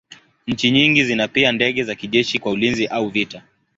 Nchi 0.47 0.71
nyingi 0.71 1.03
zina 1.03 1.27
pia 1.27 1.51
ndege 1.51 1.83
za 1.83 1.95
kijeshi 1.95 2.39
kwa 2.39 2.51
ulinzi 2.51 2.87
au 2.87 3.09
vita. 3.09 3.43